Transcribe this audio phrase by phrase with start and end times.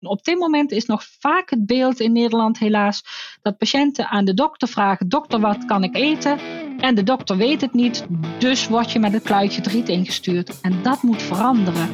[0.00, 3.02] op dit moment is nog vaak het beeld in Nederland helaas
[3.42, 6.38] dat patiënten aan de dokter vragen: dokter, wat kan ik eten?
[6.78, 8.06] En de dokter weet het niet,
[8.38, 10.60] dus word je met het kluitje het riet ingestuurd.
[10.60, 11.88] En dat moet veranderen.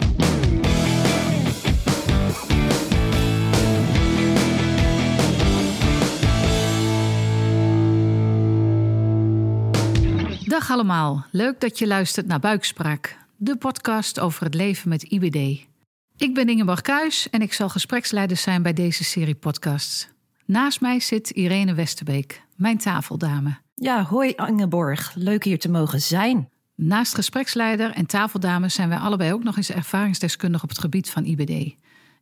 [10.45, 15.73] Dag allemaal, leuk dat je luistert naar Buikspraak, de podcast over het leven met IBD.
[16.17, 20.09] Ik ben Ingeborg Kuis en ik zal gespreksleider zijn bij deze serie podcasts.
[20.45, 23.59] Naast mij zit Irene Westerbeek, mijn tafeldame.
[23.75, 26.49] Ja, hoi Ingeborg, leuk hier te mogen zijn.
[26.75, 31.25] Naast gespreksleider en tafeldame zijn wij allebei ook nog eens ervaringsdeskundig op het gebied van
[31.25, 31.75] IBD.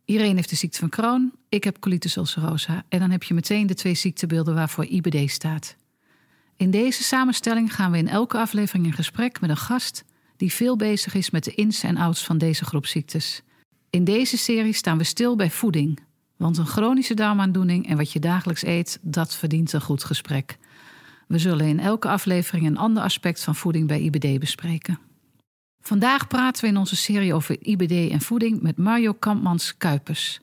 [0.05, 3.67] Irene heeft de ziekte van Crohn, ik heb colitis ulcerosa en dan heb je meteen
[3.67, 5.77] de twee ziektebeelden waarvoor IBD staat.
[6.57, 10.05] In deze samenstelling gaan we in elke aflevering in gesprek met een gast
[10.37, 13.43] die veel bezig is met de ins en outs van deze groep ziektes.
[13.93, 15.99] In deze serie staan we stil bij voeding,
[16.37, 20.59] want een chronische darmaandoening en wat je dagelijks eet, dat verdient een goed gesprek.
[21.29, 24.99] We zullen in elke aflevering een ander aspect van voeding bij IBD bespreken.
[25.81, 30.41] Vandaag praten we in onze serie over IBD en voeding met Mario Kampmans-Kuipers.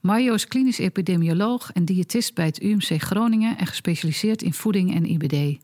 [0.00, 5.04] Mario is klinisch epidemioloog en diëtist bij het UMC Groningen en gespecialiseerd in voeding en
[5.04, 5.60] IBD.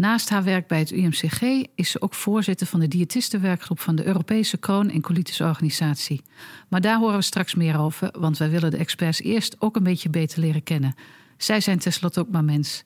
[0.00, 1.42] Naast haar werk bij het UMCG
[1.74, 6.22] is ze ook voorzitter van de diëtistenwerkgroep van de Europese Kroon- en Colitis-organisatie.
[6.68, 9.82] Maar daar horen we straks meer over, want wij willen de experts eerst ook een
[9.82, 10.94] beetje beter leren kennen.
[11.36, 12.84] Zij zijn tenslotte ook maar mens.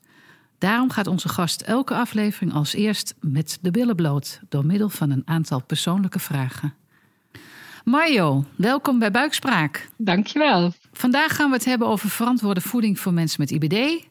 [0.59, 5.11] Daarom gaat onze gast elke aflevering als eerst met de billen bloot, door middel van
[5.11, 6.75] een aantal persoonlijke vragen.
[7.85, 9.89] Mario, welkom bij Buikspraak.
[9.97, 10.73] Dankjewel.
[10.93, 14.07] Vandaag gaan we het hebben over verantwoorde voeding voor mensen met IBD.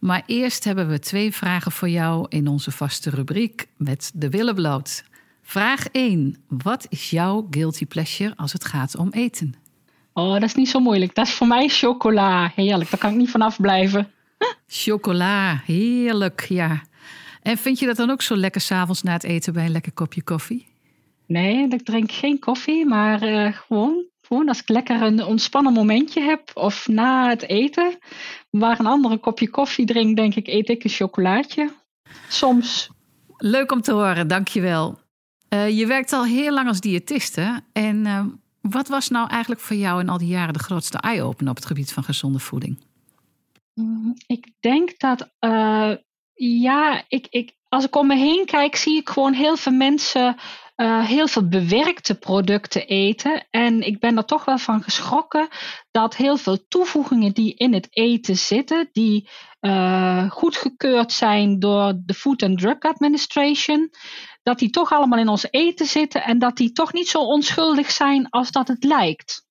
[0.00, 4.54] Maar eerst hebben we twee vragen voor jou in onze vaste rubriek met de billen
[4.54, 5.04] bloot.
[5.42, 6.36] Vraag 1.
[6.48, 9.54] Wat is jouw guilty pleasure als het gaat om eten?
[10.12, 11.14] Oh, dat is niet zo moeilijk.
[11.14, 12.52] Dat is voor mij chocola.
[12.54, 14.10] Heerlijk, daar kan ik niet vanaf blijven.
[14.68, 16.82] Chocola, heerlijk, ja.
[17.42, 19.92] En vind je dat dan ook zo lekker s'avonds na het eten bij een lekker
[19.92, 20.66] kopje koffie?
[21.28, 26.20] Nee, ik drink geen koffie, maar uh, gewoon, gewoon als ik lekker een ontspannen momentje
[26.20, 27.98] heb of na het eten,
[28.50, 31.72] waar een andere kopje koffie drink, denk ik, eet ik een chocolaatje.
[32.28, 32.90] Soms.
[33.36, 34.98] Leuk om te horen, dankjewel.
[35.54, 37.60] Uh, je werkt al heel lang als diëtiste.
[37.72, 38.24] En uh,
[38.60, 41.66] wat was nou eigenlijk voor jou in al die jaren de grootste eye-opener op het
[41.66, 42.78] gebied van gezonde voeding?
[43.74, 45.30] Mm, ik denk dat,
[46.34, 50.36] ja, ik, ik, als ik om me heen kijk, zie ik gewoon heel veel mensen
[50.80, 53.46] uh, heel veel bewerkte producten eten.
[53.50, 55.48] En ik ben er toch wel van geschrokken
[55.90, 59.28] dat heel veel toevoegingen die in het eten zitten, die
[59.60, 63.90] uh, goedgekeurd zijn door de Food and Drug Administration,
[64.42, 67.90] dat die toch allemaal in ons eten zitten en dat die toch niet zo onschuldig
[67.90, 69.46] zijn als dat het lijkt.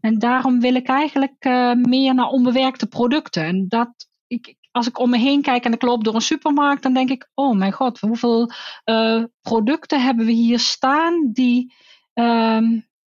[0.00, 3.44] En daarom wil ik eigenlijk uh, meer naar onbewerkte producten.
[3.44, 6.82] En dat, ik, als ik om me heen kijk en ik loop door een supermarkt,
[6.82, 8.50] dan denk ik: oh mijn god, hoeveel
[8.84, 11.72] uh, producten hebben we hier staan die,
[12.14, 12.58] uh,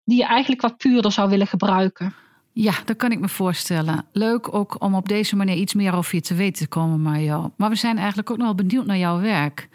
[0.03, 2.13] die je eigenlijk wat puurder zou willen gebruiken?
[2.51, 4.05] Ja, dat kan ik me voorstellen.
[4.11, 7.51] Leuk ook om op deze manier iets meer over je te weten te komen, Mario.
[7.57, 9.69] Maar we zijn eigenlijk ook nog wel benieuwd naar jouw werk.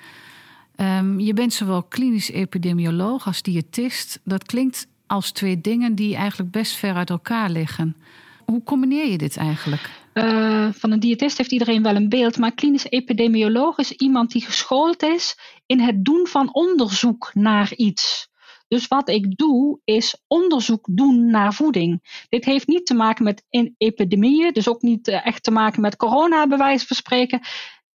[0.77, 4.21] Um, je bent zowel klinisch epidemioloog als diëtist.
[4.25, 7.97] Dat klinkt als twee dingen die eigenlijk best ver uit elkaar liggen.
[8.51, 9.91] Hoe combineer je dit eigenlijk?
[10.15, 14.45] Uh, van een diëtist heeft iedereen wel een beeld, maar klinisch epidemioloog is iemand die
[14.45, 18.29] geschoold is in het doen van onderzoek naar iets.
[18.69, 22.25] Dus wat ik doe, is onderzoek doen naar voeding.
[22.29, 23.45] Dit heeft niet te maken met
[23.79, 27.41] epidemieën, dus ook niet uh, echt te maken met corona, bij wijze van spreken.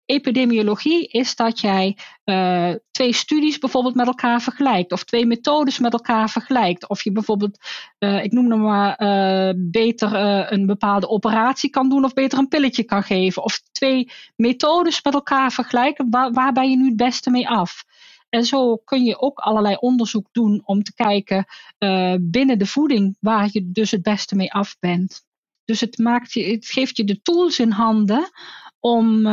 [0.07, 5.93] Epidemiologie is dat jij uh, twee studies bijvoorbeeld met elkaar vergelijkt, of twee methodes met
[5.93, 6.89] elkaar vergelijkt.
[6.89, 7.59] Of je bijvoorbeeld,
[7.99, 10.15] uh, ik noem nog maar, uh, beter
[10.53, 13.43] een bepaalde operatie kan doen, of beter een pilletje kan geven.
[13.43, 17.85] Of twee methodes met elkaar vergelijken, waar, ben je nu het beste mee af?
[18.29, 21.47] En zo kun je ook allerlei onderzoek doen om te kijken
[22.21, 25.25] binnen de voeding waar je dus het beste mee af bent.
[25.65, 28.31] Dus het, maakt je, het geeft je de tools in handen
[28.81, 29.27] om,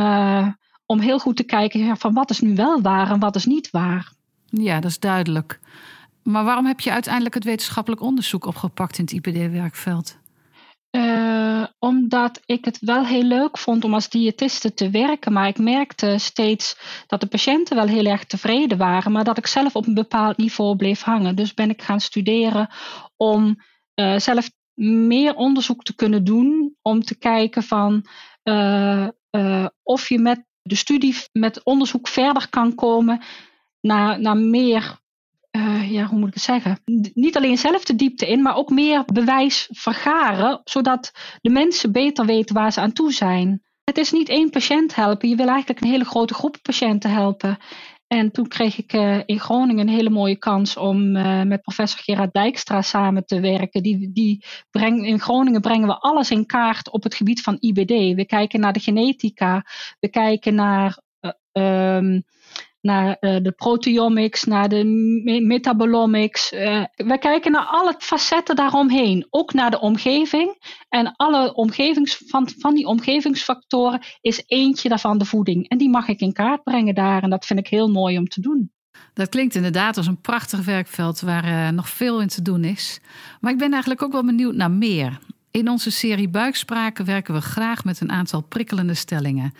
[0.90, 3.70] om heel goed te kijken van wat is nu wel waar en wat is niet
[3.70, 4.12] waar.
[4.46, 5.60] Ja, dat is duidelijk.
[6.22, 10.18] Maar waarom heb je uiteindelijk het wetenschappelijk onderzoek opgepakt in het IPD-werkveld?
[10.96, 15.58] Uh, omdat ik het wel heel leuk vond om als diëtiste te werken, maar ik
[15.58, 19.86] merkte steeds dat de patiënten wel heel erg tevreden waren, maar dat ik zelf op
[19.86, 21.36] een bepaald niveau bleef hangen.
[21.36, 22.68] Dus ben ik gaan studeren
[23.16, 23.62] om
[23.94, 28.06] uh, zelf meer onderzoek te kunnen doen, om te kijken van
[28.44, 29.08] uh,
[29.82, 33.22] of je met de studie, met onderzoek verder kan komen
[33.80, 34.98] naar, naar meer,
[35.56, 36.80] uh, ja, hoe moet ik het zeggen?
[37.14, 42.26] Niet alleen zelf de diepte in, maar ook meer bewijs vergaren, zodat de mensen beter
[42.26, 43.62] weten waar ze aan toe zijn.
[43.84, 47.58] Het is niet één patiënt helpen, je wil eigenlijk een hele grote groep patiënten helpen.
[48.12, 52.00] En toen kreeg ik uh, in Groningen een hele mooie kans om uh, met professor
[52.00, 53.82] Gerard Dijkstra samen te werken.
[53.82, 54.44] Die, die
[54.80, 58.14] in Groningen brengen we alles in kaart op het gebied van IBD.
[58.16, 59.64] We kijken naar de genetica,
[60.00, 60.98] we kijken naar
[61.52, 62.24] uh, um,
[62.80, 64.84] naar uh, de proteomics, naar de
[65.46, 66.52] metabolomics.
[66.52, 70.76] Uh, we kijken naar alle facetten daaromheen, ook naar de omgeving.
[70.88, 75.68] En alle omgevings, van, van die omgevingsfactoren is eentje daarvan de voeding.
[75.68, 77.22] En die mag ik in kaart brengen daar.
[77.22, 78.72] En dat vind ik heel mooi om te doen.
[79.14, 83.00] Dat klinkt inderdaad als een prachtig werkveld waar uh, nog veel in te doen is.
[83.40, 85.18] Maar ik ben eigenlijk ook wel benieuwd naar meer.
[85.50, 89.52] In onze serie Buikspraken werken we graag met een aantal prikkelende stellingen.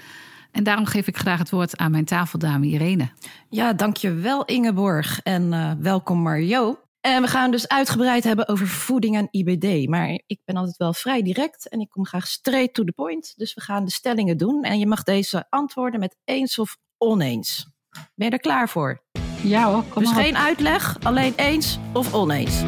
[0.52, 3.08] En daarom geef ik graag het woord aan mijn tafeldame Irene.
[3.48, 6.78] Ja, dankjewel Ingeborg en uh, welkom Mario.
[7.00, 9.88] En we gaan dus uitgebreid hebben over voeding en IBD.
[9.88, 13.32] Maar ik ben altijd wel vrij direct en ik kom graag straight to the point.
[13.36, 17.68] Dus we gaan de stellingen doen en je mag deze antwoorden met eens of oneens.
[18.14, 19.02] Ben je er klaar voor?
[19.42, 20.24] Ja hoor, kom Dus maar op.
[20.24, 22.62] geen uitleg, alleen eens of oneens.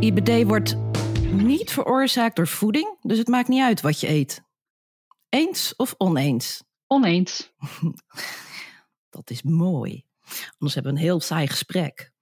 [0.00, 0.76] IBD wordt
[1.32, 4.42] niet veroorzaakt door voeding, dus het maakt niet uit wat je eet.
[5.28, 6.62] Eens of oneens?
[6.86, 7.52] Oneens.
[9.10, 10.04] Dat is mooi.
[10.50, 12.12] Anders hebben we een heel saai gesprek.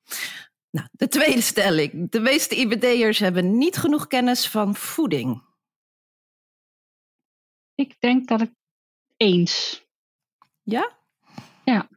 [0.71, 2.11] Nou, de tweede stelling.
[2.11, 5.43] De meeste IBD'ers hebben niet genoeg kennis van voeding.
[7.75, 8.51] Ik denk dat ik
[9.17, 9.85] eens.
[10.63, 10.97] Ja?
[11.65, 11.89] Ja.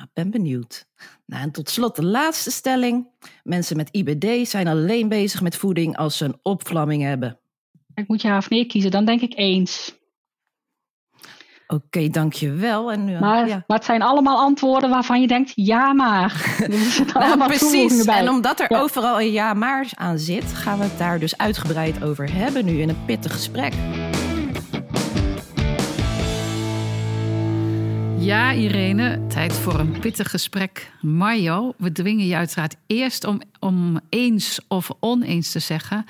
[0.00, 0.86] Nou, ben benieuwd.
[1.26, 3.08] Nou, en tot slot de laatste stelling.
[3.42, 7.40] Mensen met IBD zijn alleen bezig met voeding als ze een opvlamming hebben.
[7.94, 9.98] Ik moet ja of nee kiezen, dan denk ik eens.
[11.66, 12.92] Oké, okay, dankjewel.
[12.92, 13.64] En nu, maar, ja.
[13.66, 16.58] maar het zijn allemaal antwoorden waarvan je denkt, ja maar.
[17.14, 18.04] Nou, precies.
[18.04, 18.80] En omdat er Ja.
[18.80, 22.80] overal een ja maar aan zit, gaan we het daar dus uitgebreid over hebben nu
[22.80, 23.72] in een pittig gesprek.
[28.20, 30.92] Ja, Irene, tijd voor een pittig gesprek.
[31.00, 36.04] Mario, we dwingen je uiteraard eerst om, om eens of oneens te zeggen.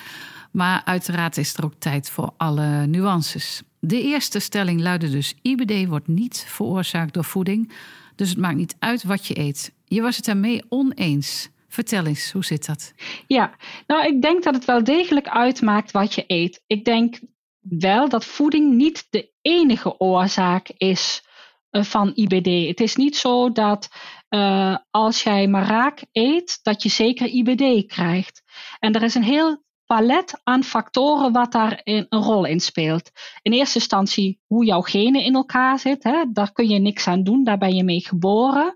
[0.51, 3.63] Maar uiteraard is er ook tijd voor alle nuances.
[3.79, 7.73] De eerste stelling luidde dus: IBD wordt niet veroorzaakt door voeding.
[8.17, 9.73] Dus het maakt niet uit wat je eet.
[9.85, 11.49] Je was het daarmee oneens.
[11.69, 12.93] Vertel eens, hoe zit dat?
[13.27, 13.55] Ja,
[13.87, 16.63] nou ik denk dat het wel degelijk uitmaakt wat je eet.
[16.67, 17.21] Ik denk
[17.61, 21.29] wel dat voeding niet de enige oorzaak is
[21.71, 22.69] van IBD.
[22.69, 23.89] Het is niet zo dat
[24.31, 28.43] uh, als jij maar raak eet, dat je zeker IBD krijgt.
[28.79, 33.11] En er is een heel palet aan factoren wat daar een rol in speelt.
[33.43, 36.33] In eerste instantie hoe jouw genen in elkaar zitten.
[36.33, 38.75] Daar kun je niks aan doen, daar ben je mee geboren.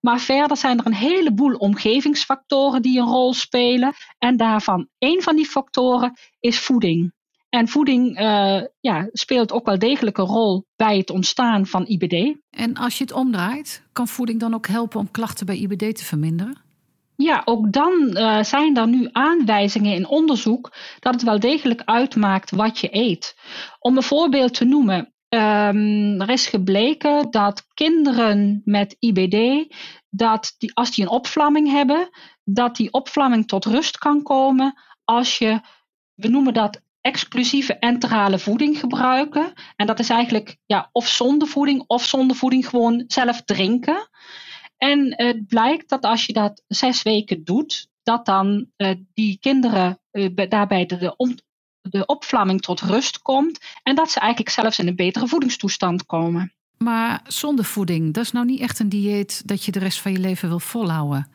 [0.00, 3.92] Maar verder zijn er een heleboel omgevingsfactoren die een rol spelen.
[4.18, 7.13] En daarvan, een van die factoren is voeding.
[7.54, 12.36] En voeding uh, ja, speelt ook wel degelijk een rol bij het ontstaan van IBD.
[12.50, 16.04] En als je het omdraait, kan voeding dan ook helpen om klachten bij IBD te
[16.04, 16.58] verminderen?
[17.16, 22.50] Ja, ook dan uh, zijn er nu aanwijzingen in onderzoek dat het wel degelijk uitmaakt
[22.50, 23.36] wat je eet.
[23.78, 29.66] Om een voorbeeld te noemen, um, er is gebleken dat kinderen met IBD,
[30.10, 32.08] dat die, als die een opvlamming hebben,
[32.44, 34.74] dat die opvlamming tot rust kan komen
[35.04, 35.60] als je,
[36.14, 39.52] we noemen dat exclusieve enterale voeding gebruiken.
[39.76, 44.08] En dat is eigenlijk ja, of zonder voeding of zonder voeding gewoon zelf drinken.
[44.76, 49.98] En het blijkt dat als je dat zes weken doet, dat dan uh, die kinderen
[50.12, 51.42] uh, daarbij de, de,
[51.80, 53.58] de opvlamming tot rust komt.
[53.82, 56.52] En dat ze eigenlijk zelfs in een betere voedingstoestand komen.
[56.78, 60.12] Maar zonder voeding, dat is nou niet echt een dieet dat je de rest van
[60.12, 61.30] je leven wil volhouden.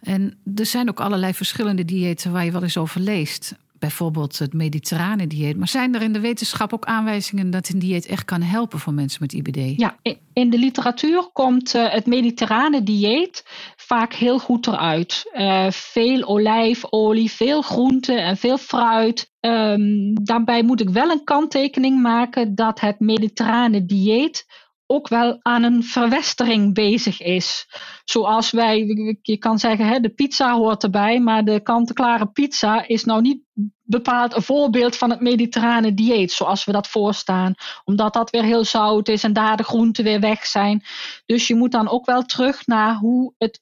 [0.00, 4.52] En er zijn ook allerlei verschillende diëten waar je wel eens over leest bijvoorbeeld het
[4.52, 5.56] mediterrane dieet.
[5.56, 8.94] Maar zijn er in de wetenschap ook aanwijzingen dat een dieet echt kan helpen voor
[8.94, 9.80] mensen met IBD?
[9.80, 9.96] Ja,
[10.32, 13.44] in de literatuur komt uh, het mediterrane dieet
[13.76, 15.30] vaak heel goed eruit.
[15.34, 19.34] Uh, veel olijfolie, veel groenten en veel fruit.
[19.40, 24.46] Um, daarbij moet ik wel een kanttekening maken dat het mediterrane dieet
[24.86, 27.68] ook wel aan een verwestering bezig is.
[28.04, 28.78] Zoals wij,
[29.22, 33.42] je kan zeggen, hè, de pizza hoort erbij, maar de kant-en-klare pizza is nou niet
[33.82, 37.54] bepaald een voorbeeld van het mediterrane dieet, zoals we dat voorstaan.
[37.84, 40.84] Omdat dat weer heel zout is en daar de groenten weer weg zijn.
[41.26, 43.60] Dus je moet dan ook wel terug naar hoe het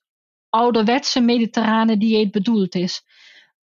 [0.48, 3.02] ouderwetse mediterrane dieet bedoeld is.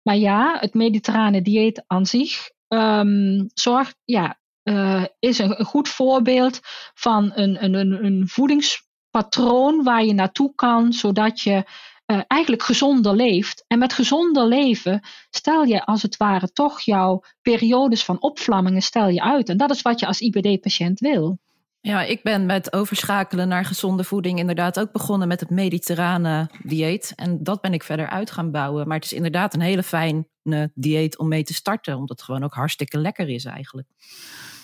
[0.01, 4.38] Maar ja, het mediterrane dieet aan zich um, zorgt, ja,
[4.69, 6.59] uh, is een, goed voorbeeld
[6.93, 11.63] van een, een, een voedings patroon waar je naartoe kan, zodat je
[12.05, 13.65] uh, eigenlijk gezonder leeft.
[13.67, 19.07] En met gezonder leven stel je als het ware toch jouw periodes van opvlammingen stel
[19.07, 19.49] je uit.
[19.49, 21.39] En dat is wat je als IBD-patiënt wil.
[21.81, 27.13] Ja, ik ben met overschakelen naar gezonde voeding inderdaad ook begonnen met het mediterrane dieet.
[27.15, 28.87] En dat ben ik verder uit gaan bouwen.
[28.87, 32.43] Maar het is inderdaad een hele fijne dieet om mee te starten, omdat het gewoon
[32.43, 33.87] ook hartstikke lekker is eigenlijk.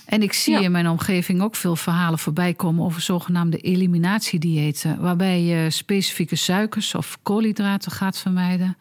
[0.06, 5.42] En ik zie in mijn omgeving ook veel verhalen voorbij komen over zogenaamde eliminatiediëten, waarbij
[5.42, 8.78] je specifieke suikers of koolhydraten gaat vermijden.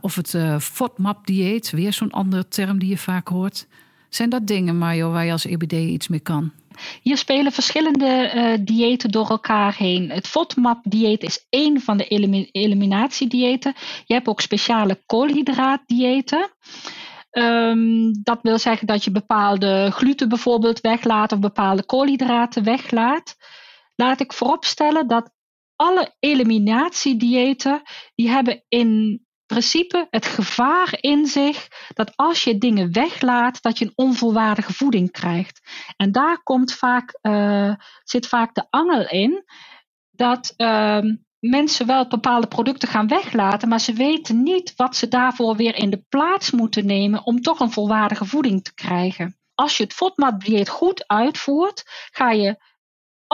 [0.00, 3.66] Of het uh, FODMAP-dieet, weer zo'n andere term die je vaak hoort.
[4.08, 6.52] Zijn dat dingen, Mario, waar je als EBD iets mee kan?
[7.02, 10.10] Hier spelen verschillende uh, diëten door elkaar heen.
[10.10, 13.74] Het FODMAP-dieet is één van de elim eliminatiediëten.
[14.04, 16.50] Je hebt ook speciale koolhydraatdiëten.
[17.30, 23.36] Um, dat wil zeggen dat je bepaalde gluten bijvoorbeeld weglaat of bepaalde koolhydraten weglaat.
[23.94, 25.32] Laat ik vooropstellen dat
[25.76, 27.82] alle eliminatiediëten
[28.14, 29.22] die hebben in
[29.54, 35.10] principe het gevaar in zich dat als je dingen weglaat, dat je een onvolwaardige voeding
[35.10, 35.60] krijgt.
[35.96, 39.44] En daar komt vaak, uh, zit vaak de angel in
[40.10, 40.98] dat uh,
[41.38, 45.90] mensen wel bepaalde producten gaan weglaten, maar ze weten niet wat ze daarvoor weer in
[45.90, 49.36] de plaats moeten nemen om toch een volwaardige voeding te krijgen.
[49.54, 52.56] Als je het FODMAP-dieet goed uitvoert, ga je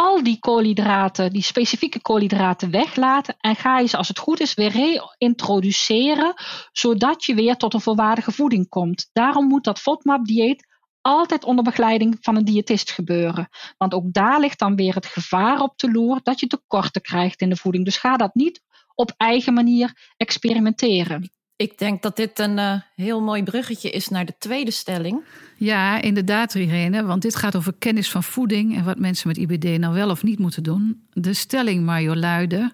[0.00, 4.54] al die koolhydraten, die specifieke koolhydraten weglaten en ga je ze als het goed is
[4.54, 6.34] weer reintroduceren,
[6.72, 9.10] zodat je weer tot een volwaardige voeding komt.
[9.12, 10.66] Daarom moet dat FODMAP-dieet
[11.00, 13.48] altijd onder begeleiding van een diëtist gebeuren.
[13.78, 17.40] Want ook daar ligt dan weer het gevaar op de loer dat je tekorten krijgt
[17.40, 17.84] in de voeding.
[17.84, 18.62] Dus ga dat niet
[18.94, 21.30] op eigen manier experimenteren.
[21.60, 25.24] Ik denk dat dit een uh, heel mooi bruggetje is naar de tweede stelling.
[25.56, 27.04] Ja, inderdaad, Irene.
[27.04, 30.22] Want dit gaat over kennis van voeding en wat mensen met IBD nou wel of
[30.22, 31.02] niet moeten doen.
[31.12, 32.72] De stelling, Mario, luidde: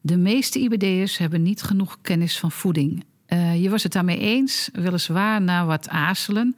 [0.00, 3.04] De meeste IBD'ers hebben niet genoeg kennis van voeding.
[3.28, 6.56] Uh, je was het daarmee eens, weliswaar na wat aarzelen.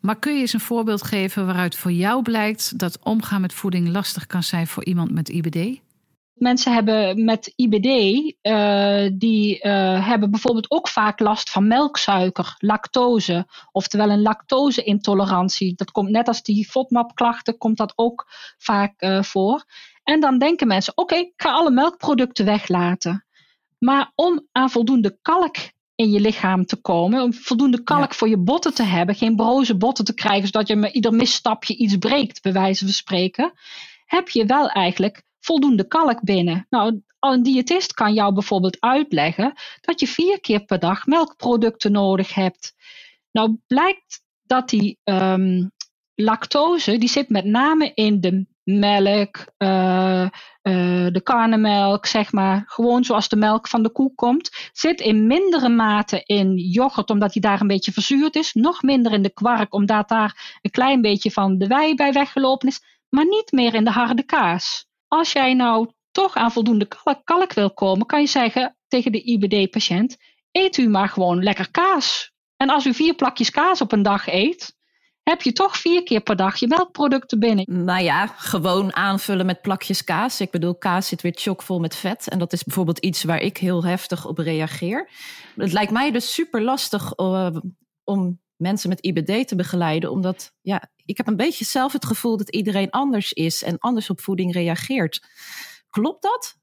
[0.00, 3.88] Maar kun je eens een voorbeeld geven waaruit voor jou blijkt dat omgaan met voeding
[3.88, 5.80] lastig kan zijn voor iemand met IBD?
[6.42, 12.54] Mensen hebben met IBD, uh, eh, die uh, hebben bijvoorbeeld ook vaak last van melksuiker,
[12.58, 15.74] lactose, oftewel een lactose-intolerantie.
[15.74, 18.26] Dat komt net als die FODMAP-klachten, komt dat ook
[18.58, 19.64] vaak uh, voor.
[20.02, 23.24] En dan denken mensen: oké, okay, ik ga alle melkproducten weglaten.
[23.78, 25.56] Maar om aan voldoende kalk
[25.94, 27.22] in je lichaam te komen.
[27.22, 29.14] Om voldoende kalk voor je botten te hebben.
[29.14, 32.94] Geen broze botten te krijgen, zodat je met ieder misstapje iets breekt, bij wijze van
[32.94, 33.52] spreken.
[34.06, 36.66] Heb je wel eigenlijk voldoende kalk binnen.
[36.70, 42.34] Nou, een diëtist kan jou bijvoorbeeld uitleggen dat je vier keer per dag melkproducten nodig
[42.34, 42.74] hebt.
[43.32, 45.70] Nou, blijkt dat die um,
[46.14, 50.30] lactose, die zit met name in de melk, uh, uh,
[51.12, 55.68] de karnemelk, zeg maar, gewoon zoals de melk van de koe komt, zit in mindere
[55.68, 59.74] mate in yoghurt, omdat die daar een beetje verzuurd is, nog minder in de kwark,
[59.74, 63.84] omdat daar een klein beetje van de wei bij weggelopen is, maar niet meer in
[63.84, 64.86] de harde kaas.
[65.12, 69.22] Als jij nou toch aan voldoende kalk, kalk wil komen, kan je zeggen tegen de
[69.22, 70.16] IBD-patiënt:
[70.52, 72.32] eet u maar gewoon lekker kaas.
[72.56, 74.76] En als u vier plakjes kaas op een dag eet,
[75.22, 77.84] heb je toch vier keer per dag je melkproducten binnen.
[77.84, 80.40] Nou ja, gewoon aanvullen met plakjes kaas.
[80.40, 82.28] Ik bedoel, kaas zit weer chockvol met vet.
[82.28, 85.08] En dat is bijvoorbeeld iets waar ik heel heftig op reageer.
[85.56, 87.56] Het lijkt mij dus super lastig uh,
[88.04, 90.10] om mensen met IBD te begeleiden.
[90.10, 94.10] Omdat ja, ik heb een beetje zelf het gevoel dat iedereen anders is en anders
[94.10, 95.20] op voeding reageert.
[95.92, 96.56] Klopt dat?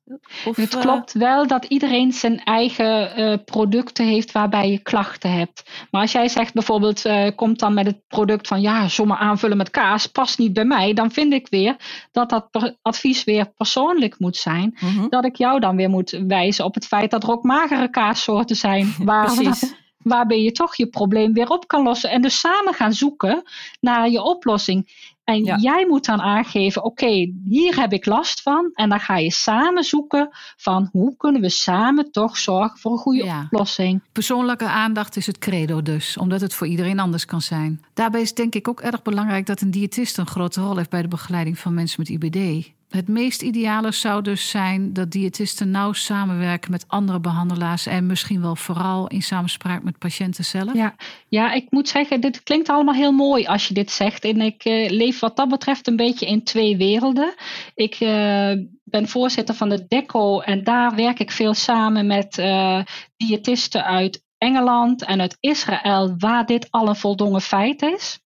[0.46, 5.32] Of, het eh, klopt wel dat iedereen zijn eigen uh, producten heeft waarbij je klachten
[5.32, 5.70] hebt.
[5.92, 9.58] Maar als jij zegt bijvoorbeeld, uh, komt dan met het product van ja, zomaar aanvullen
[9.58, 11.76] met kaas, past niet bij mij, dan vind ik weer
[12.12, 14.78] dat dat advies weer persoonlijk moet zijn.
[14.80, 15.08] Mhm.
[15.10, 18.56] Dat ik jou dan weer moet wijzen op het feit dat er ook magere kaassoorten
[18.56, 18.94] zijn.
[18.98, 19.32] Waar,
[20.04, 22.10] waarbij je toch je probleem weer op kan lossen.
[22.10, 23.44] En dus samen gaan zoeken
[23.80, 25.08] naar je oplossing.
[25.24, 28.72] En jij moet dan aangeven, oké, hier heb ik last van.
[28.74, 32.98] En dan ga je samen zoeken van hoe kunnen we samen toch zorgen voor een
[32.98, 34.02] goede oplossing.
[34.12, 37.84] Persoonlijke aandacht is het credo dus, omdat het voor iedereen anders kan zijn.
[37.94, 41.02] Daarbij is denk ik ook erg belangrijk dat een diëtist een grote rol heeft bij
[41.02, 42.72] de begeleiding van mensen met IBD.
[42.90, 48.42] Het meest ideale zou dus zijn dat diëtisten nauw samenwerken met andere behandelaars en misschien
[48.42, 50.74] wel vooral in samenspraak met patiënten zelf.
[50.74, 50.96] Ja,
[51.28, 54.24] ja ik moet zeggen, dit klinkt allemaal heel mooi als je dit zegt.
[54.24, 57.34] En ik uh, leef wat dat betreft een beetje in twee werelden.
[57.76, 58.52] Ik uh,
[58.84, 62.82] ben voorzitter van de DECO en daar werk ik veel samen met uh,
[63.18, 68.20] diëtisten uit Engeland en uit Israël, waar dit al een voldongen feit is.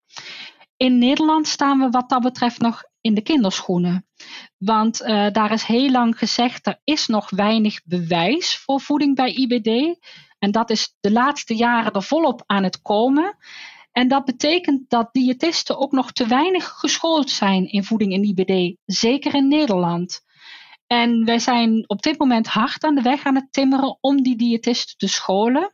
[0.77, 4.05] In Nederland staan we wat dat betreft nog in de kinderschoenen.
[4.57, 9.33] Want uh, daar is heel lang gezegd, er is nog weinig bewijs voor voeding bij
[9.33, 9.99] IBD.
[10.39, 13.37] En dat is de laatste jaren er volop aan het komen.
[13.91, 18.77] En dat betekent dat diëtisten ook nog te weinig geschoold zijn in voeding en IBD,
[18.85, 20.21] zeker in Nederland.
[20.87, 24.35] En wij zijn op dit moment hard aan de weg aan het timmeren om die
[24.35, 25.73] diëtisten te scholen.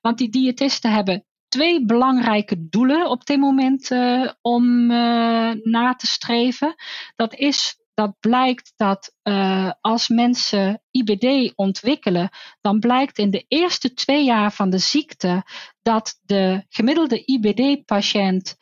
[0.00, 6.06] Want die diëtisten hebben twee belangrijke doelen op dit moment uh, om uh, na te
[6.06, 6.74] streven.
[7.16, 12.28] Dat is dat blijkt dat uh, als mensen IBD ontwikkelen,
[12.60, 15.44] dan blijkt in de eerste twee jaar van de ziekte
[15.82, 18.56] dat de gemiddelde IBD-patiënt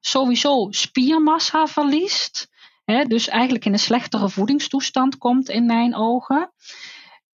[0.00, 2.48] sowieso spiermassa verliest.
[2.84, 6.52] Hè, dus eigenlijk in een slechtere voedingstoestand komt in mijn ogen.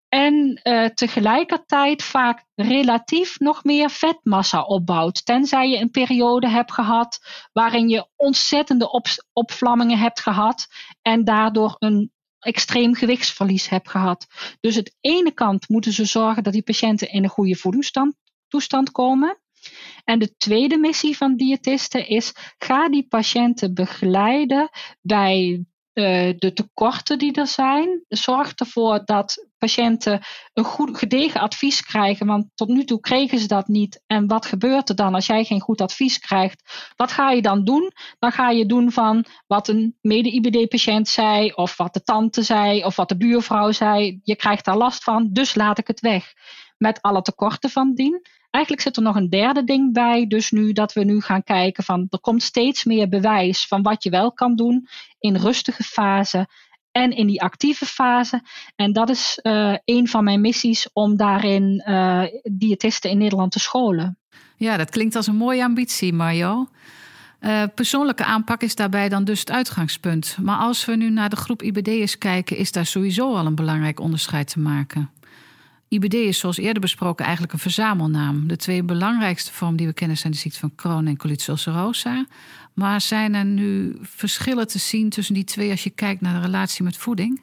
[0.09, 5.25] En uh, tegelijkertijd vaak relatief nog meer vetmassa opbouwt.
[5.25, 7.19] Tenzij je een periode hebt gehad
[7.53, 10.67] waarin je ontzettende op, opvlammingen hebt gehad
[11.03, 14.27] en daardoor een extreem gewichtsverlies hebt gehad.
[14.61, 18.91] Dus aan de ene kant moeten ze zorgen dat die patiënten in een goede voedingstoestand
[18.93, 19.39] komen.
[20.05, 24.69] En de tweede missie van diëtisten is: ga die patiënten begeleiden
[25.01, 28.05] bij uh, de tekorten die er zijn.
[28.09, 30.21] Zorg ervoor dat patiënten
[30.53, 34.03] een goed gedegen advies krijgen, want tot nu toe kregen ze dat niet.
[34.07, 36.91] En wat gebeurt er dan als jij geen goed advies krijgt?
[36.97, 37.93] Wat ga je dan doen?
[38.19, 42.97] Dan ga je doen van wat een mede-IBD-patiënt zei, of wat de tante zei, of
[42.97, 44.21] wat de buurvrouw zei.
[44.23, 46.33] Je krijgt daar last van, dus laat ik het weg.
[46.79, 48.23] Met alle tekorten van dien.
[48.51, 50.27] Eigenlijk zit er nog een derde ding bij.
[50.27, 54.03] Dus nu dat we nu gaan kijken van er komt steeds meer bewijs van wat
[54.03, 56.49] je wel kan doen in rustige fase
[56.97, 58.43] en in die actieve fase.
[58.77, 63.59] En dat is uh, een van mijn missies om daarin uh, diëtisten in Nederland te
[63.59, 64.19] scholen.
[64.57, 66.69] Ja, dat klinkt als een mooie ambitie, Mario.
[67.41, 70.37] Uh, persoonlijke aanpak is daarbij dan dus het uitgangspunt.
[70.43, 74.01] Maar als we nu naar de groep IBD'ers kijken, is daar sowieso al een belangrijk
[74.01, 75.11] onderscheid te maken.
[75.97, 78.49] IBD is zoals eerder besproken eigenlijk een verzamelnaam.
[78.49, 82.27] De twee belangrijkste vormen die we kennen zijn de ziekte van Crohn en colitis ulcerosa.
[82.75, 86.47] Maar zijn er nu verschillen te zien tussen die twee als je kijkt naar de
[86.47, 87.41] relatie met voeding?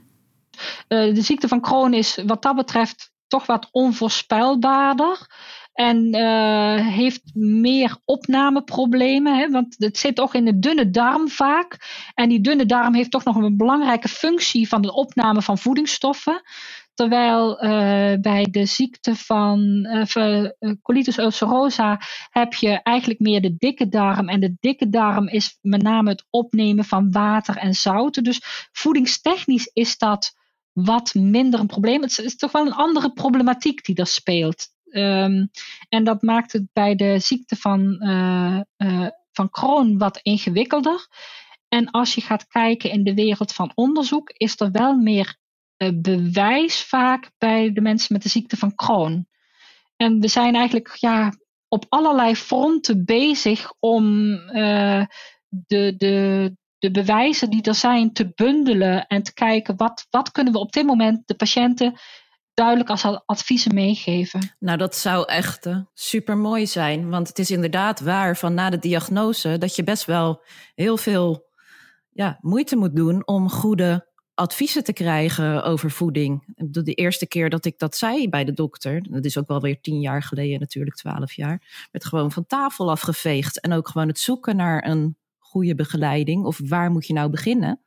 [0.88, 5.28] Uh, de ziekte van Crohn is wat dat betreft toch wat onvoorspelbaarder.
[5.74, 9.38] En uh, heeft meer opnameproblemen.
[9.38, 11.78] Hè, want het zit toch in de dunne darm vaak.
[12.14, 16.42] En die dunne darm heeft toch nog een belangrijke functie van de opname van voedingsstoffen.
[16.94, 17.70] Terwijl uh,
[18.22, 19.60] bij de ziekte van
[20.14, 20.50] uh,
[20.82, 24.30] colitis ulcerosa heb je eigenlijk meer de dikke darm.
[24.30, 28.24] En de dikke darm is met name het opnemen van water en zouten.
[28.24, 30.36] Dus voedingstechnisch is dat
[30.74, 32.02] wat minder een probleem.
[32.02, 34.68] Het is toch wel een andere problematiek die er speelt.
[34.90, 35.50] Um,
[35.90, 41.08] en dat maakt het bij de ziekte van, uh, van Crohn wat ingewikkelder.
[41.68, 45.38] En als je gaat kijken in de wereld van onderzoek, is er wel meer
[45.94, 49.28] bewijs vaak bij de mensen met de ziekte van Crohn.
[49.96, 51.34] En we zijn eigenlijk ja,
[51.68, 54.36] op allerlei fronten bezig om
[55.50, 60.54] de, de, de bewijzen die er zijn te bundelen en te kijken wat, wat kunnen
[60.54, 62.00] we op dit moment de patiënten
[62.54, 64.56] duidelijk als adviezen meegeven.
[64.60, 67.10] Nou, dat zou echt uh, super mooi zijn.
[67.10, 70.44] Want het is inderdaad waar van na de diagnose dat je best wel
[70.76, 71.52] heel veel
[72.10, 76.44] ja, moeite moet doen om goede adviezen te krijgen over voeding.
[76.56, 79.82] De eerste keer dat ik dat zei bij de dokter, dat is ook wel weer
[79.82, 83.60] tien jaar geleden, natuurlijk twaalf jaar, werd gewoon van tafel afgeveegd.
[83.60, 87.80] En ook gewoon het zoeken naar een goede begeleiding of waar moet je nou beginnen?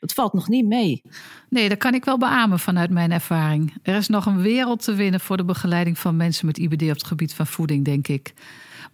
[0.00, 1.02] Dat valt nog niet mee.
[1.48, 3.74] Nee, dat kan ik wel beamen vanuit mijn ervaring.
[3.82, 6.88] Er is nog een wereld te winnen voor de begeleiding van mensen met IBD op
[6.88, 8.34] het gebied van voeding, denk ik.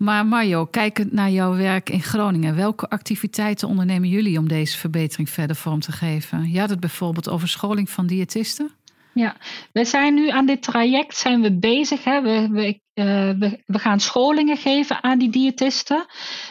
[0.01, 5.31] Maar Mario, kijkend naar jouw werk in Groningen, welke activiteiten ondernemen jullie om deze verbetering
[5.31, 6.51] verder vorm te geven?
[6.51, 8.71] Je had het bijvoorbeeld over scholing van diëtisten.
[9.15, 9.37] Ja,
[9.73, 12.05] we zijn nu aan dit traject zijn we bezig.
[12.05, 12.23] Hè.
[12.23, 13.05] We, we, uh,
[13.39, 16.07] we, we, gaan scholingen geven aan die diëtisten.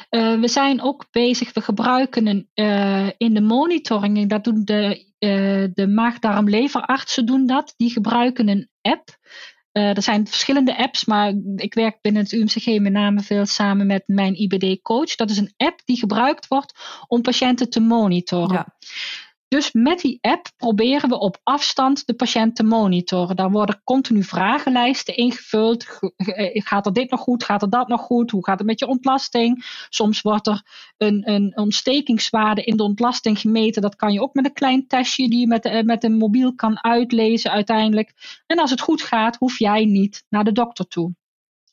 [0.10, 5.08] Uh, we zijn ook bezig, we gebruiken een, uh, in de monitoring, dat doen de,
[5.74, 7.74] de maag-darm-leverartsen doen dat.
[7.78, 9.18] Die gebruiken een app.
[9.80, 14.04] Er zijn verschillende apps, maar ik werk binnen het UMCG met name veel samen met
[14.06, 15.16] mijn IBD-coach.
[15.16, 18.66] Dat is een app die gebruikt wordt om patiënten te monitoren.
[19.50, 23.36] Dus met die app proberen we op afstand de patiënt te monitoren.
[23.36, 26.00] Daar worden continu vragenlijsten ingevuld.
[26.16, 27.44] Eh, gaat er dit nog goed?
[27.44, 28.32] Gaat er dat nog goed?
[28.32, 29.66] Hoe gaat het met je ontlasting?
[29.90, 30.64] Soms wordt er
[30.98, 33.82] een, een ontstekingswaarde in de ontlasting gemeten.
[33.82, 36.56] Dat kan je ook met een klein testje die je met, eh, met een mobiel
[36.56, 38.42] kan uitlezen uiteindelijk.
[38.48, 41.14] En als het goed gaat, hoef jij niet naar de dokter toe.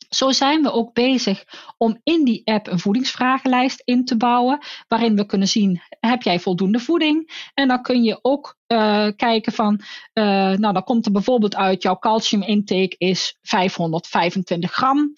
[0.09, 1.45] Zo zijn we ook bezig
[1.77, 6.41] om in die app een voedingsvragenlijst in te bouwen, waarin we kunnen zien: heb jij
[6.41, 7.49] voldoende voeding?
[7.55, 9.81] En dan kun je ook uh, kijken van,
[10.15, 15.15] uh, nou dan komt er bijvoorbeeld uit, jouw calciumintake is 525 gram.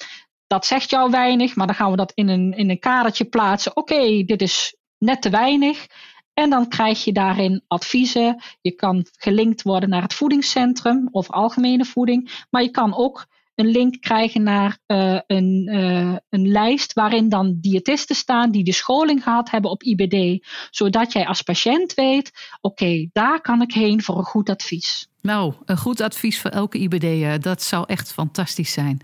[0.47, 3.77] Dat zegt jou weinig, maar dan gaan we dat in een, in een kadertje plaatsen.
[3.77, 5.87] Oké, dit is net te weinig.
[6.35, 8.43] En dan krijg je daarin adviezen.
[8.61, 12.47] Je kan gelinkt worden naar het voedingscentrum of algemene voeding.
[12.51, 13.27] Maar je kan ook
[13.59, 18.73] een link krijgen naar uh, een, uh, een lijst waarin dan diëtisten staan die de
[18.73, 20.47] scholing gehad hebben op IBD.
[20.71, 25.09] Zodat jij als patiënt weet, oké, daar kan ik heen voor een goed advies.
[25.21, 29.01] Nou, een goed advies voor elke IBD, dat zou echt fantastisch zijn.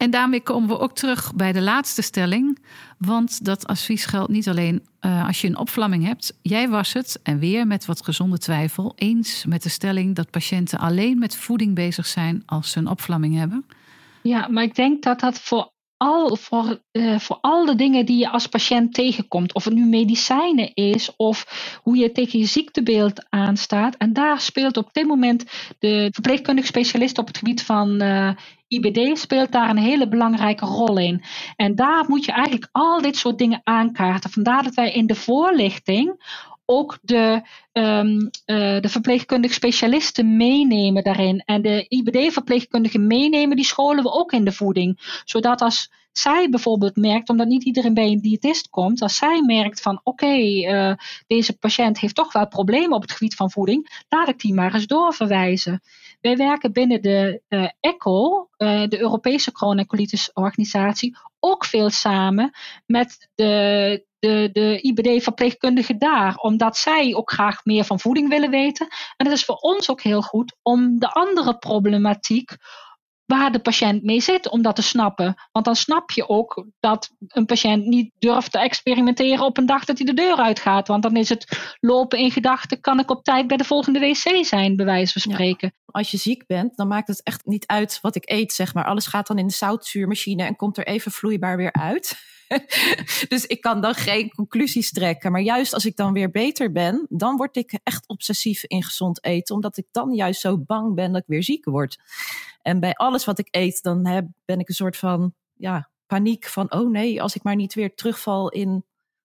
[0.00, 2.58] En daarmee komen we ook terug bij de laatste stelling.
[2.98, 6.38] Want dat advies geldt niet alleen uh, als je een opvlamming hebt.
[6.42, 10.78] Jij was het, en weer met wat gezonde twijfel, eens met de stelling dat patiënten
[10.78, 13.66] alleen met voeding bezig zijn als ze een opvlamming hebben.
[14.22, 18.18] Ja, maar ik denk dat dat voor al, voor, uh, voor al de dingen die
[18.18, 21.46] je als patiënt tegenkomt, of het nu medicijnen is of
[21.82, 23.96] hoe je tegen je ziektebeeld aanstaat.
[23.96, 25.44] En daar speelt op dit moment
[25.78, 28.30] de verpleegkundig specialist op het gebied van uh,
[28.68, 31.22] IBD speelt daar een hele belangrijke rol in.
[31.56, 34.30] En daar moet je eigenlijk al dit soort dingen aankaarten.
[34.30, 36.24] Vandaar dat wij in de voorlichting
[36.70, 38.30] ook de, um,
[38.80, 41.42] de verpleegkundige specialisten meenemen daarin.
[41.44, 45.20] En de IBD-verpleegkundigen meenemen, die scholen we ook in de voeding.
[45.24, 49.80] Zodat als zij bijvoorbeeld merkt, omdat niet iedereen bij een diëtist komt, als zij merkt
[49.80, 50.92] van oké, uh,
[51.26, 54.74] deze patiënt heeft toch wel problemen op het gebied van voeding, laat ik die maar
[54.74, 55.82] eens doorverwijzen.
[56.20, 59.92] Wij werken binnen de uh, ECHO, de Europese Chronic
[60.34, 62.50] Organisatie, ook veel samen
[62.86, 68.86] met de, de, de IBD-verpleegkundigen daar, omdat zij ook graag meer van voeding willen weten.
[69.16, 72.56] En het is voor ons ook heel goed om de andere problematiek
[73.30, 75.34] waar de patiënt mee zit om dat te snappen.
[75.52, 79.84] Want dan snap je ook dat een patiënt niet durft te experimenteren op een dag
[79.84, 80.88] dat hij de deur uitgaat.
[80.88, 84.44] Want dan is het lopen in gedachten, kan ik op tijd bij de volgende wc
[84.44, 85.72] zijn, bij wijze van spreken.
[85.86, 88.84] als je ziek bent, dan maakt het echt niet uit wat ik eet, zeg maar.
[88.84, 92.18] Alles gaat dan in de zoutzuurmachine en komt er even vloeibaar weer uit.
[93.32, 95.32] dus ik kan dan geen conclusies trekken.
[95.32, 99.24] Maar juist als ik dan weer beter ben, dan word ik echt obsessief in gezond
[99.24, 99.54] eten.
[99.54, 101.98] Omdat ik dan juist zo bang ben dat ik weer ziek word.
[102.62, 106.46] En bij alles wat ik eet, dan heb, ben ik een soort van ja, paniek
[106.46, 108.84] van, oh nee, als ik maar niet weer terugval in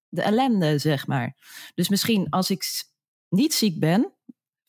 [0.10, 1.36] de ellende, zeg maar.
[1.76, 2.64] Dus misschien als ik
[3.30, 4.02] niet ziek ben,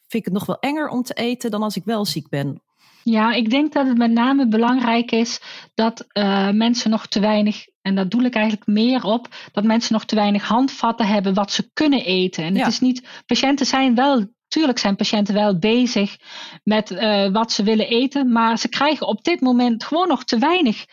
[0.06, 2.62] vind ik het nog wel enger om te eten dan als ik wel ziek ben.
[3.08, 5.40] Ja, ik denk dat het met name belangrijk is
[5.74, 9.92] dat uh, mensen nog te weinig, en dat doe ik eigenlijk meer op, dat mensen
[9.92, 12.44] nog te weinig handvatten hebben wat ze kunnen eten.
[12.44, 12.58] En ja.
[12.58, 16.16] het is niet, patiënten zijn wel Tuurlijk zijn patiënten wel bezig
[16.64, 20.38] met uh, wat ze willen eten, maar ze krijgen op dit moment gewoon nog te
[20.38, 20.84] weinig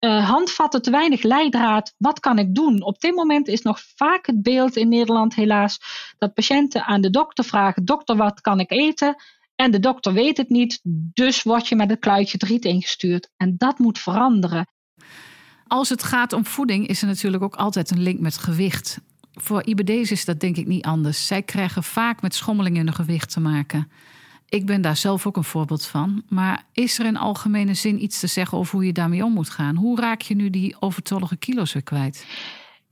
[0.00, 1.94] uh, handvatten, te weinig leidraad.
[1.98, 2.82] Wat kan ik doen?
[2.82, 5.78] Op dit moment is nog vaak het beeld in Nederland helaas
[6.18, 9.16] dat patiënten aan de dokter vragen: dokter, wat kan ik eten?
[9.60, 10.80] En de dokter weet het niet,
[11.14, 13.30] dus word je met een kluitje driet ingestuurd.
[13.36, 14.66] En dat moet veranderen.
[15.66, 19.00] Als het gaat om voeding is er natuurlijk ook altijd een link met gewicht.
[19.32, 21.26] Voor IBD's is dat denk ik niet anders.
[21.26, 23.90] Zij krijgen vaak met schommelingen in hun gewicht te maken.
[24.48, 26.22] Ik ben daar zelf ook een voorbeeld van.
[26.28, 29.50] Maar is er in algemene zin iets te zeggen over hoe je daarmee om moet
[29.50, 29.76] gaan?
[29.76, 32.26] Hoe raak je nu die overtollige kilo's weer kwijt?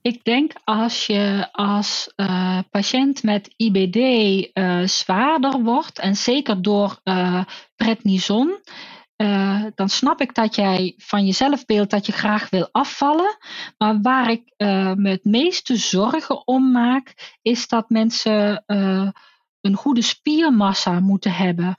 [0.03, 7.01] Ik denk als je als uh, patiënt met IBD uh, zwaarder wordt, en zeker door
[7.05, 7.45] uh,
[7.77, 8.61] prednison,
[9.75, 13.37] dan snap ik dat jij van jezelf beeldt dat je graag wil afvallen.
[13.79, 14.43] Maar waar ik
[14.97, 18.65] me het meeste zorgen om maak, is dat mensen
[19.61, 21.77] een goede spiermassa moeten hebben.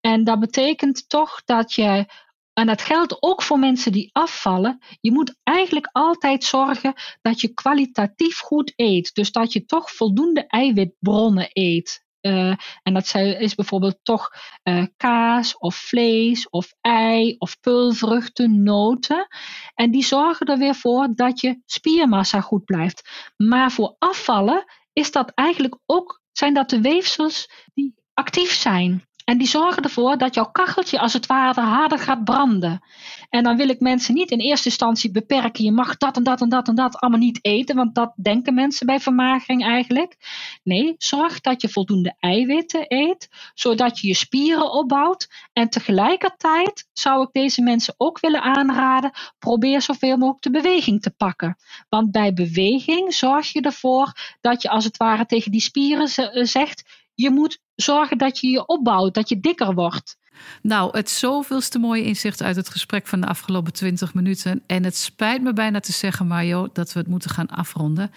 [0.00, 2.06] En dat betekent toch dat je,
[2.54, 7.54] en dat geldt ook voor mensen die afvallen, je moet eigenlijk altijd zorgen dat je
[7.54, 9.14] kwalitatief goed eet.
[9.14, 12.04] Dus dat je toch voldoende eiwitbronnen eet.
[12.20, 14.30] Uh, en dat is bijvoorbeeld toch
[14.64, 19.26] uh, kaas of vlees of ei of pulvruchten, noten.
[19.74, 23.08] En die zorgen er weer voor dat je spiermassa goed blijft.
[23.36, 29.06] Maar voor afvallen is dat eigenlijk ook, zijn dat de weefsels die actief zijn.
[29.32, 32.82] En die zorgen ervoor dat jouw kacheltje als het ware harder gaat branden.
[33.30, 35.64] En dan wil ik mensen niet in eerste instantie beperken.
[35.64, 38.54] Je mag dat en dat en dat en dat allemaal niet eten, want dat denken
[38.54, 40.16] mensen bij vermagering eigenlijk.
[40.62, 45.28] Nee, zorg dat je voldoende eiwitten eet, zodat je je spieren opbouwt.
[45.52, 51.10] En tegelijkertijd zou ik deze mensen ook willen aanraden: probeer zoveel mogelijk de beweging te
[51.10, 51.56] pakken.
[51.88, 56.08] Want bij beweging zorg je ervoor dat je als het ware tegen die spieren
[56.48, 60.16] zegt: Je moet zorgen dat je je opbouwt, dat je dikker wordt.
[60.62, 64.62] Nou, het zoveelste mooie inzicht uit het gesprek van de afgelopen 20 minuten.
[64.66, 68.10] En het spijt me bijna te zeggen, Mario, dat we het moeten gaan afronden.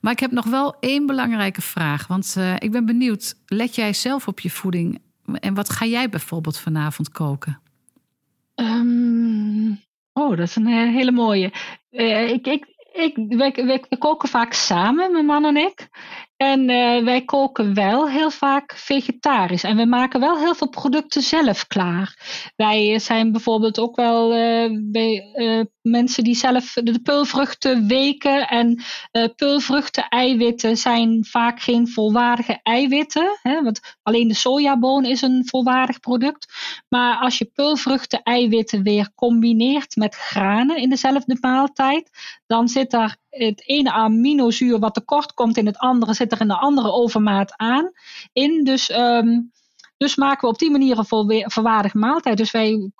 [0.00, 2.06] Maar ik heb nog wel één belangrijke vraag.
[2.06, 5.00] Want uh, ik ben benieuwd, let jij zelf op je voeding?
[5.34, 7.60] En wat ga jij bijvoorbeeld vanavond koken?
[8.54, 9.80] Um,
[10.12, 11.52] oh, dat is een hele mooie.
[11.90, 13.16] Uh, ik, ik, ik,
[13.88, 15.88] we koken vaak samen, mijn man en ik.
[16.40, 19.62] En uh, wij koken wel heel vaak vegetarisch.
[19.62, 22.18] En we maken wel heel veel producten zelf klaar.
[22.56, 28.48] Wij zijn bijvoorbeeld ook wel uh, bij, mensen die zelf de peulvruchten weken.
[28.48, 28.82] En
[29.36, 33.38] peulvruchten, eiwitten zijn vaak geen volwaardige eiwitten.
[33.42, 36.52] Hè, want alleen de sojaboon is een volwaardig product.
[36.88, 42.10] Maar als je peulvruchten, eiwitten weer combineert met granen in dezelfde maaltijd.
[42.46, 46.48] Dan zit daar het ene aminozuur wat tekort komt in het andere zit er in
[46.48, 47.90] de andere overmaat aan
[48.32, 48.64] in.
[48.64, 49.52] Dus, um,
[49.96, 52.36] dus maken we op die manier een volwaardige maaltijd.
[52.36, 52.90] Dus wij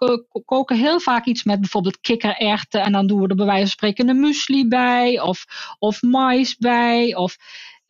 [0.44, 3.70] koken heel vaak iets met bijvoorbeeld kikkererwten en dan doen we er bij wijze van
[3.70, 5.44] spreken een muesli bij of,
[5.78, 7.14] of mais bij.
[7.14, 7.36] Of,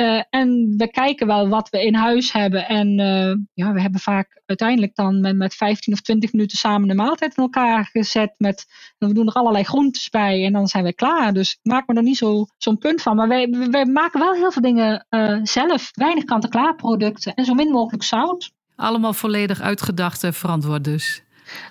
[0.00, 2.68] uh, en we kijken wel wat we in huis hebben.
[2.68, 6.88] En uh, ja, we hebben vaak uiteindelijk dan met, met 15 of 20 minuten samen
[6.88, 8.34] de maaltijd in elkaar gezet.
[8.36, 8.66] Met,
[8.98, 11.32] we doen er allerlei groentes bij en dan zijn we klaar.
[11.32, 13.16] Dus ik maak me er niet zo, zo'n punt van.
[13.16, 15.90] Maar wij, wij maken wel heel veel dingen uh, zelf.
[15.92, 18.50] Weinig kant-en-klaar producten en zo min mogelijk zout.
[18.76, 21.22] Allemaal volledig uitgedacht en verantwoord dus.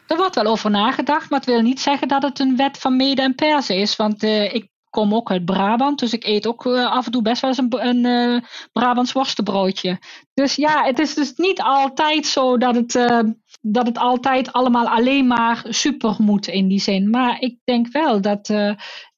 [0.08, 2.96] Er wordt wel over nagedacht, maar het wil niet zeggen dat het een wet van
[2.96, 3.96] mede en persen is.
[3.96, 7.22] Want uh, ik kom ook uit Brabant, dus ik eet ook uh, af en toe
[7.22, 10.00] best wel eens een, een uh, Brabants worstenbroodje.
[10.34, 13.20] Dus ja, het is dus niet altijd zo dat het, uh,
[13.62, 17.10] dat het altijd allemaal alleen maar super moet in die zin.
[17.10, 18.46] Maar ik denk wel dat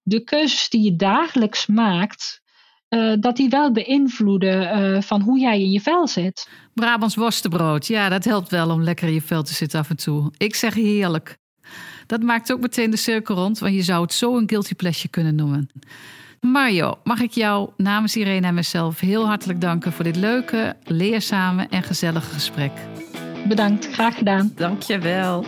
[0.02, 2.42] de keuzes die je dagelijks maakt,
[3.20, 6.50] dat die wel beïnvloeden van hoe jij in je vel zit.
[6.74, 9.96] Brabants worstenbrood, ja, dat helpt wel om lekker in je vel te zitten af en
[9.96, 10.34] toe.
[10.38, 11.38] Ik zeg heerlijk.
[12.12, 15.08] Dat maakt ook meteen de cirkel rond, want je zou het zo een guilty pleasure
[15.08, 15.70] kunnen noemen.
[16.40, 21.68] Mario, mag ik jou namens Irene en mezelf heel hartelijk danken voor dit leuke, leerzame
[21.70, 22.72] en gezellige gesprek.
[23.48, 24.52] Bedankt, graag gedaan.
[24.56, 25.46] Dankjewel.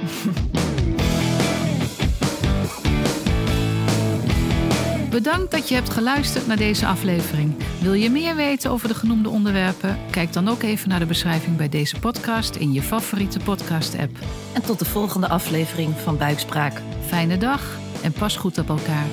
[5.13, 7.55] Bedankt dat je hebt geluisterd naar deze aflevering.
[7.81, 9.97] Wil je meer weten over de genoemde onderwerpen?
[10.09, 14.17] Kijk dan ook even naar de beschrijving bij deze podcast in je favoriete podcast-app.
[14.53, 16.81] En tot de volgende aflevering van Buikspraak.
[17.05, 19.05] Fijne dag en pas goed op elkaar.